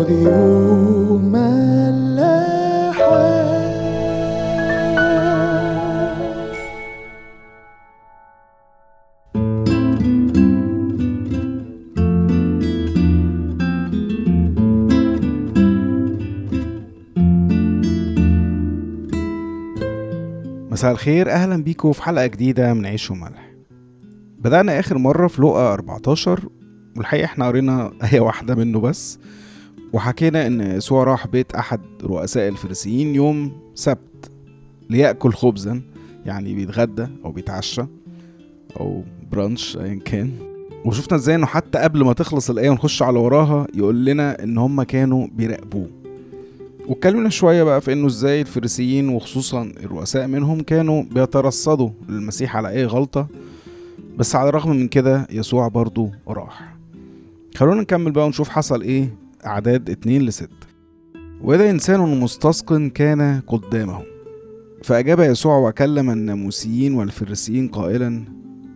[0.00, 0.12] مساء
[20.92, 23.50] الخير أهلا بيكم في حلقة جديدة من عيش وملح.
[24.38, 26.48] بدأنا آخر مرة في لقا 14
[26.96, 29.18] والحقيقة إحنا قرينا آية واحدة منه بس.
[29.92, 34.30] وحكينا إن يسوع راح بيت أحد رؤساء الفريسيين يوم سبت
[34.90, 35.82] ليأكل خبزا
[36.26, 37.82] يعني بيتغدى أو بيتعشى
[38.80, 40.30] أو برانش أيا كان.
[40.84, 44.84] وشفنا إزاي إنه حتى قبل ما تخلص الآية ونخش على وراها يقول لنا إن هما
[44.84, 45.88] كانوا بيراقبوه.
[46.88, 51.90] واتكلمنا شوية بقى في إنه إزاي الفريسيين وخصوصا الرؤساء منهم كانوا بيترصدوا.
[52.08, 53.26] للمسيح على أي غلطة
[54.18, 56.76] بس على الرغم من كده يسوع برضو راح.
[57.56, 59.14] خلونا نكمل بقى ونشوف حصل إيه
[59.46, 60.50] أعداد اتنين لست.
[61.42, 64.02] وإذا إنسان مستسق كان قدامه.
[64.82, 68.24] فأجاب يسوع وكلم الناموسيين والفريسيين قائلا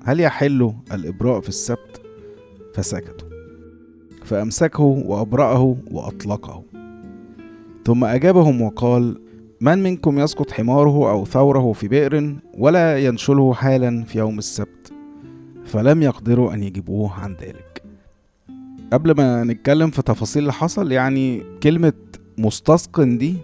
[0.04, 2.02] هل يحل الإبراء في السبت؟
[2.74, 3.28] فسكتوا.
[4.24, 6.62] فأمسكه وأبرأه وأطلقه.
[7.86, 9.20] ثم أجابهم وقال
[9.60, 14.92] من منكم يسقط حماره أو ثوره في بئر ولا ينشله حالا في يوم السبت؟
[15.64, 17.83] فلم يقدروا أن يجيبوه عن ذلك.
[18.92, 21.92] قبل ما نتكلم في تفاصيل اللي حصل يعني كلمة
[22.38, 23.36] مستسقٍ دي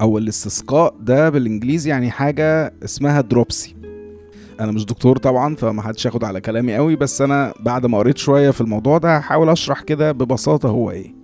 [0.00, 3.76] أو الاستسقاء ده بالإنجليزي يعني حاجة اسمها dropsy
[4.60, 8.50] أنا مش دكتور طبعا فمحدش ياخد على كلامي قوي بس أنا بعد ما قريت شوية
[8.50, 11.14] في الموضوع ده هحاول أشرح كده ببساطة هو إيه.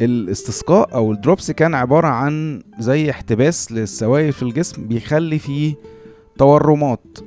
[0.00, 5.74] الاستسقاء أو ال dropsy كان عبارة عن زي احتباس للسوائل في الجسم بيخلي فيه
[6.38, 7.18] تورمات.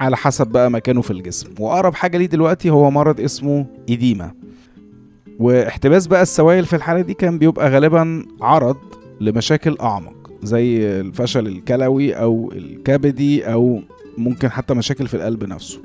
[0.00, 1.48] على حسب بقى مكانه في الجسم.
[1.58, 4.30] وأقرب حاجة ليه دلوقتي هو مرض اسمه إديمة
[5.38, 8.76] واحتباس بقى السوائل في الحالة دي كان بيبقى غالبا عرض
[9.20, 13.80] لمشاكل أعمق زي الفشل الكلوي أو الكبدي أو
[14.18, 15.80] ممكن حتى مشاكل في القلب نفسه.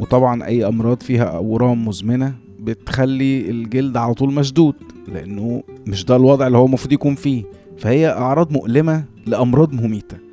[0.00, 4.74] وطبعا أي أمراض فيها أورام مزمنة بتخلي الجلد على طول مشدود
[5.08, 7.44] لأنه مش ده الوضع اللي هو المفروض يكون فيه.
[7.78, 10.25] فهي أعراض مؤلمة لأمراض مميتة.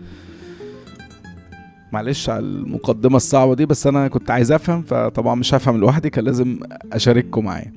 [1.94, 6.26] معلش على المقدمة الصعبة دي بس أنا كنت عايز أفهم فطبعا مش هفهم لوحدي كان
[6.26, 6.60] لازم
[6.94, 7.74] أشارككم معايا.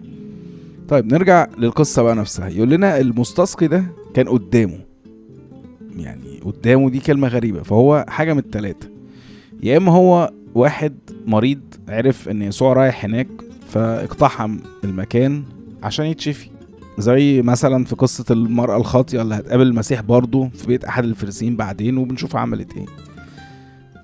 [0.88, 2.48] طيب نرجع للقصة بقى نفسها.
[2.48, 3.84] يقول لنا المستسقي ده
[4.14, 4.78] كان قدامه.
[5.96, 8.88] يعني قدامه دي كلمة غريبة فهو حاجة من التلاتة.
[9.62, 10.94] يا إما هو واحد
[11.26, 13.28] مريض عرف إن يسوع رايح هناك
[13.68, 15.42] فاقتحم المكان
[15.82, 16.50] عشان يتشفي.
[16.98, 21.96] زي مثلا في قصة المرأة الخاطئة اللي هتقابل المسيح برضه في بيت أحد الفريسيين بعدين
[21.98, 22.86] وبنشوف عملت إيه.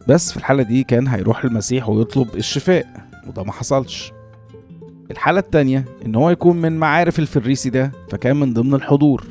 [0.09, 4.13] بس في الحالة دي كان هيروح المسيح ويطلب الشفاء وده ما حصلش.
[5.11, 9.25] الحالة التانية إن هو يكون من معارف الفريسي ده فكان من ضمن الحضور.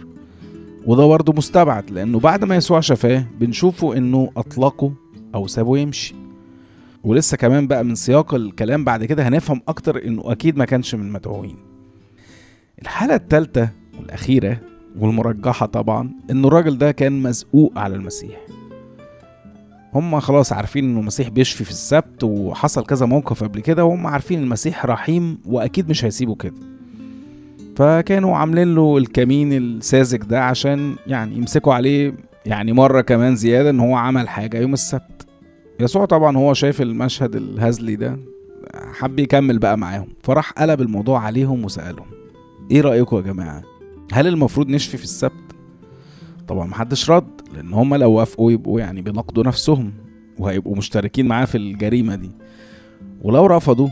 [0.86, 4.94] وده برضه مستبعد لأنه بعد ما يسوع شفاه بنشوفه إنه أطلقه
[5.36, 6.16] أو سابه يمشي.
[7.04, 11.02] ولسه كمان بقى من سياق الكلام بعد كده هنفهم أكتر إنه أكيد ما كانش من
[11.08, 11.56] المدعوين.
[12.82, 14.58] الحالة التالتة والأخيرة
[15.00, 18.38] والمرجحة طبعا إن الراجل ده كان مزقوق على المسيح.
[19.94, 24.40] هم خلاص عارفين إنه المسيح بيشفي في السبت وحصل كذا موقف قبل كده وهم عارفين
[24.44, 26.54] المسيح رحيم وأكيد مش هيسيبه كده.
[27.76, 32.14] فكانوا عاملين له الكمين الساذج ده عشان يعني يمسكوا عليه
[32.46, 35.28] يعني مرة كمان زيادة إن هو عمل حاجة يوم السبت.
[35.80, 38.20] يسوع طبعا هو شايف المشهد الهزلي ده
[38.94, 40.08] حب يكمل بقى معاهم.
[40.24, 42.06] فراح قلب الموضوع عليهم وسألهم
[42.72, 43.62] إيه رأيكم يا جماعة؟
[44.14, 45.32] هل المفروض نشفي في السبت؟
[46.52, 49.94] طبعا محدش رد لأن هما لو وافقوا يبقوا يعني بيناقضوا نفسهم
[50.40, 52.32] وهيبقوا مشتركين معاه في الجريمة دي.
[53.22, 53.90] ولو رفضوا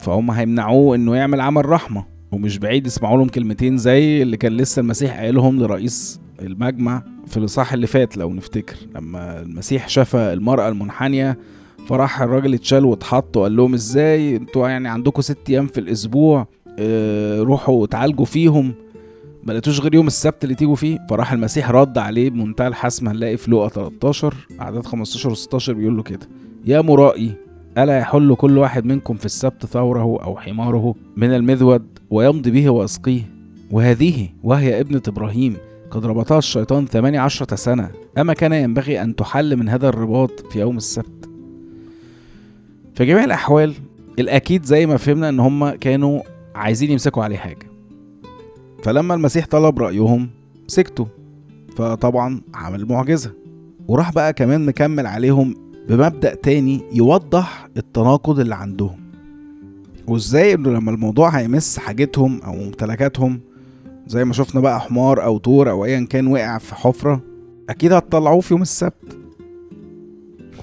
[0.00, 2.04] فهم هيمنعوه إنه يعمل عمل رحمة.
[2.32, 7.72] ومش بعيد يسمعوا لهم كلمتين زي اللي كان لسه المسيح قايلهم لرئيس المجمع في الإصحاح
[7.72, 8.76] اللي فات لو نفتكر.
[8.94, 11.38] لما المسيح شفى المرأة المنحنية
[11.86, 16.46] فراح الراجل اتشال واتحط وقال لهم إزاي؟ أنتوا يعني عندكم ست أيام في الأسبوع
[16.78, 18.74] آه روحوا اتعالجوا فيهم.
[19.42, 20.98] ما لقيتوش غير يوم السبت اللي تيجوا فيه.
[21.10, 25.96] فراح المسيح رد عليه بمنتهى الحسم هنلاقي في لقا 13 أعداد 15 و 16 بيقول
[25.96, 26.28] له كده.
[26.66, 27.32] يا مرائي
[27.78, 33.22] ألا يحل كل واحد منكم في السبت ثوره أو حماره من المذود ويمضي به ويسقيه
[33.70, 35.56] وهذه وهي ابنة إبراهيم
[35.90, 37.90] قد ربطها الشيطان ثمانية عشرة سنة.
[38.18, 41.28] أما كان ينبغي أن تحل من هذا الرباط في يوم السبت؟
[42.94, 43.74] في جميع الأحوال
[44.18, 46.20] الأكيد زي ما فهمنا إن هم كانوا
[46.54, 47.71] عايزين يمسكوا عليه حاجة.
[48.82, 50.28] فلما المسيح طلب رأيهم
[50.66, 51.06] سكتوا.
[51.76, 53.32] فطبعا عمل معجزة.
[53.88, 55.54] وراح بقى كمان مكمل عليهم
[55.88, 58.96] بمبدأ تاني يوضح التناقض اللي عندهم.
[60.06, 63.40] وإزاي إنه لما الموضوع هيمس حاجتهم أو ممتلكاتهم
[64.06, 67.20] زي ما شفنا بقى حمار أو طور أو ايا كان وقع في حفرة
[67.68, 69.18] أكيد هتطلعوه في يوم السبت.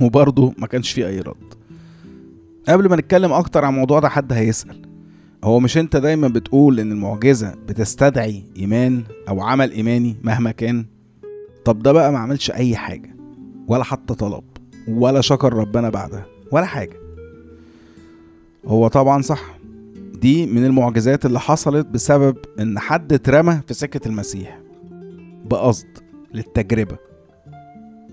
[0.02, 1.54] وبرضه ما كانش فيه أي رد.
[2.70, 4.89] قبل ما نتكلم أكتر عن الموضوع ده حد هيسأل.
[5.44, 10.86] هو مش انت دايما بتقول إن المعجزة بتستدعي إيمان أو عمل إيماني مهما كان؟
[11.66, 13.16] طب ده بقى ما عملش أي حاجة
[13.68, 14.44] ولا حتى طلب
[14.88, 17.00] ولا شكر ربنا بعدها ولا حاجة.
[18.66, 19.42] هو طبعا صح
[20.22, 24.60] دي من المعجزات اللي حصلت بسبب إن حد اترمى في سكة المسيح
[25.46, 25.88] بقصد
[26.34, 26.98] للتجربة.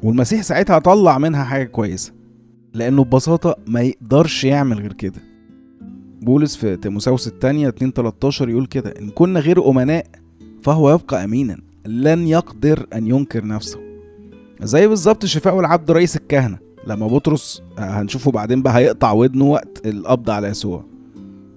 [0.02, 2.12] والمسيح ساعتها طلع منها حاجة كويسة
[2.74, 5.25] لأنه ببساطة ما يقدرش يعمل غير كده.
[6.22, 10.06] بولس في تيموساوس الثانية 2 13 يقول كده إن كنا غير أمناء
[10.62, 13.80] فهو يبقى أمينا لن يقدر أن ينكر نفسه.
[14.62, 20.30] زي بالظبط شفاء العبد رئيس الكهنة لما بطرس هنشوفه بعدين بقى هيقطع ودنه وقت القبض
[20.30, 20.84] على يسوع.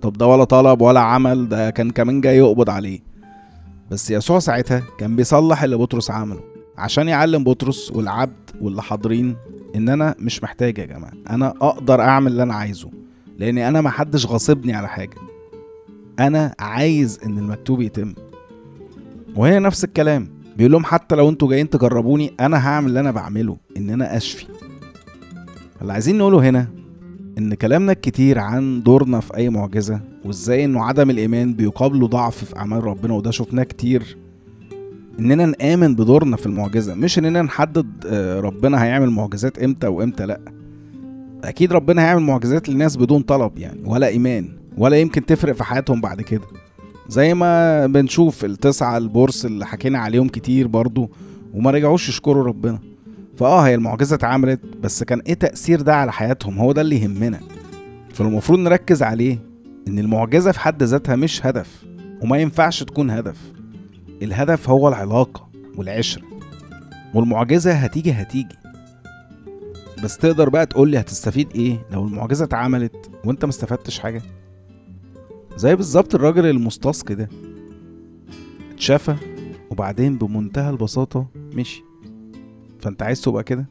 [0.02, 3.00] طب ده ولا طلب ولا عمل ده كان كمان جاي يقبض عليه.
[3.92, 6.40] بس يسوع ساعتها كان بيصلح اللي بطرس عمله
[6.78, 9.36] عشان يعلم بطرس والعبد واللي حاضرين
[9.76, 12.90] إن أنا مش محتاج يا جماعة أنا أقدر أعمل اللي أنا عايزه.
[13.40, 15.18] لاني أنا محدش غاصبني على حاجة.
[16.20, 18.14] أنا عايز ان المكتوب يتم.
[19.36, 20.28] وهي نفس الكلام.
[20.58, 24.46] بيقول لهم حتى لو أنتوا جايين تجربوني أنا هعمل اللي أنا بعمله ان أنا اشفي.
[25.82, 26.68] اللي عايزين نقوله هنا
[27.38, 32.58] ان كلامنا الكتير عن دورنا في اي معجزة وازاي انه عدم الايمان بيقابله ضعف في
[32.58, 34.18] اعمال ربنا وده شفناه كتير.
[35.20, 40.40] اننا نآمن بدورنا في المعجزة مش اننا نحدد آه، ربنا هيعمل معجزات إمتى وامتى لأ.
[41.44, 46.02] أكيد ربنا هيعمل معجزات للناس بدون طلب يعني ولا إيمان ولا يمكن تفرق في حياتهم
[46.02, 46.42] بعد كده.
[47.10, 51.10] زي ما بنشوف التسعة البورس اللي حكينا عليهم كتير برضو
[51.54, 52.80] وما رجعوش يشكروا ربنا.
[53.38, 57.40] فآه هي المعجزة اتعملت بس كان إيه تأثير ده على حياتهم؟ هو ده اللي يهمنا.
[58.14, 59.38] فالمفروض نركز عليه
[59.88, 61.86] إن المعجزة في حد ذاتها مش هدف
[62.22, 63.38] وما ينفعش تكون هدف.
[64.22, 66.24] الهدف هو العلاقة والعشرة
[67.14, 68.56] والمعجزة هتيجي هتيجي.
[70.04, 74.22] بس تقدر بقى تقولي هتستفيد إيه لو المعجزة اتعملت وأنت ما استفدتش حاجة؟
[75.56, 77.30] زي بالظبط الراجل المستسقي ده.
[78.74, 79.16] اتشافى
[79.70, 81.84] وبعدين بمنتهى البساطة مشي.
[82.80, 83.66] فأنت عايز تبقى كده؟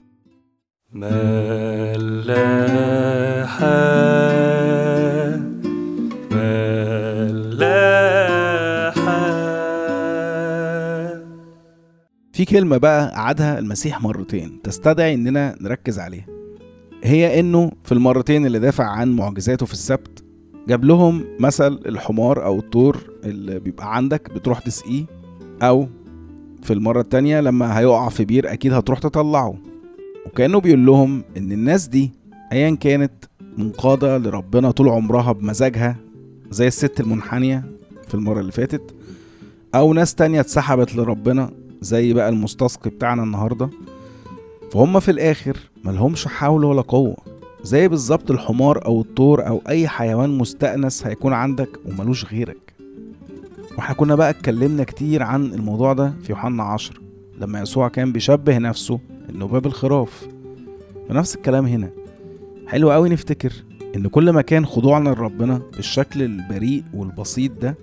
[12.39, 16.27] في كلمة بقى قعدها المسيح مرتين تستدعي إننا نركز عليها.
[17.05, 20.25] هي إنه في المرتين اللي دافع عن معجزاته في السبت
[20.69, 25.05] جاب لهم مثل الحمار أو الطور اللي بيبقى عندك بتروح تسقيه
[25.63, 25.89] أو
[26.63, 29.55] في المرة التانية لما هيقع في بير أكيد هتروح تطلعه.
[30.27, 32.13] وكأنه بيقول لهم إن الناس دي
[32.53, 33.13] ايا كانت
[33.57, 35.97] منقادة لربنا طول عمرها بمزاجها
[36.51, 37.65] زي الست المنحنية
[38.09, 38.95] في المرة اللي فاتت
[39.75, 41.51] أو ناس تانية اتسحبت لربنا
[41.81, 43.71] زي بقى المستسقي بتاعنا النهارده.
[44.73, 47.17] فهم في الآخر ملهمش حول ولا قوة.
[47.63, 52.75] زي بالظبط الحمار أو الطور أو أي حيوان مستأنس هيكون عندك وملوش غيرك.
[53.79, 57.01] وإحنا كنا بقى اتكلمنا كتير عن الموضوع ده في يوحنا عشر
[57.41, 60.29] لما يسوع كان بيشبه نفسه إنه باب الخراف.
[61.11, 61.91] ونفس الكلام هنا.
[62.67, 63.53] حلو قوي نفتكر
[63.97, 67.75] إن كل ما كان خضوعنا لربنا بالشكل البريء والبسيط ده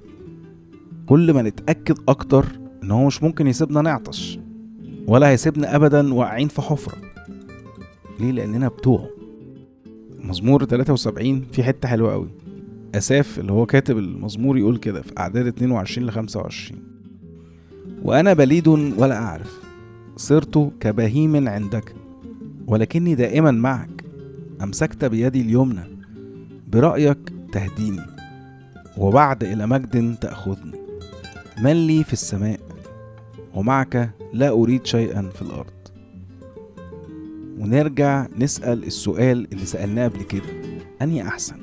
[1.05, 2.45] كل ما نتأكد أكتر
[2.85, 4.39] إن هو مش ممكن يسيبنا نعطش
[5.07, 6.97] ولا هيسيبنا ابدا واقعين في حفرة.
[8.19, 9.09] ليه؟ لأننا بتوعه.
[10.19, 12.29] مزمور 73 في حتة حلوة قوي.
[12.95, 16.81] أساف اللي هو كاتب المزمور يقول كده في أعداد 22 ل 25
[18.03, 19.59] وأنا بليد ولا أعرف.
[20.17, 21.95] صرت كبهيم عندك
[22.67, 24.05] ولكني دائما معك.
[24.63, 25.83] أمسكت بيدي اليمنى.
[26.67, 28.05] برأيك تهديني
[28.97, 30.79] وبعد إلى مجد تأخذني.
[31.61, 32.74] من لي في السماء؟
[33.55, 35.73] ومعك لا أريد شيئا في الأرض.
[37.59, 40.43] ونرجع نسأل السؤال اللي سألناه قبل كده.
[41.01, 41.55] أني أحسن؟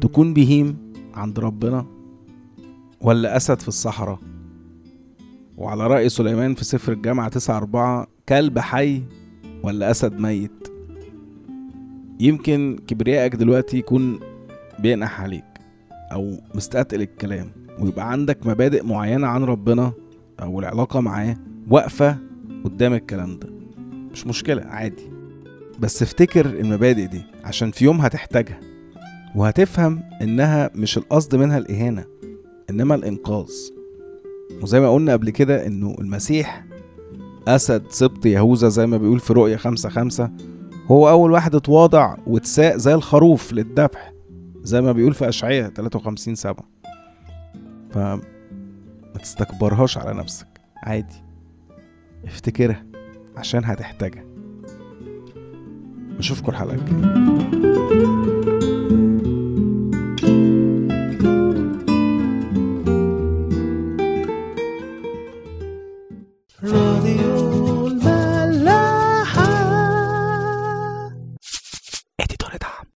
[0.00, 1.86] تكون بهيم عند ربنا
[3.00, 4.18] ولا أسد في الصحراء؟
[5.58, 9.02] وعلى رأي سليمان في سفر الجامعة تسعة أربعة كلب حي
[9.62, 10.68] ولا أسد ميت؟
[12.20, 14.20] يمكن كبريائك دلوقتي يكون
[14.78, 15.44] بينقح عليك
[16.12, 19.92] أو مستقتل الكلام ويبقى عندك مبادئ معينة عن ربنا
[20.42, 21.36] أو العلاقة معاه
[21.70, 22.16] واقفة
[22.64, 23.48] قدام الكلام ده.
[24.12, 25.10] مش مشكلة عادي.
[25.80, 28.60] بس افتكر المبادئ دي عشان في يوم هتحتاجها.
[29.36, 32.04] وهتفهم إنها مش القصد منها الإهانة
[32.70, 33.50] إنما الإنقاذ.
[34.62, 36.64] وزي ما قلنا قبل كده إنه المسيح
[37.48, 40.30] أسد سبط يهوذا زي ما بيقول في رؤية خمسة خمسة.
[40.86, 44.12] هو أول واحد اتواضع واتساق زي الخروف للذبح
[44.62, 46.68] زي ما بيقول في أشعية 53 سبعة.
[47.90, 47.98] ف
[49.18, 50.46] تستكبرهاش على نفسك.
[50.76, 51.24] عادي.
[52.24, 52.84] افتكرها
[53.36, 54.24] عشان هتحتاجها.
[56.18, 58.19] نشوفكم الحلقة الجاية.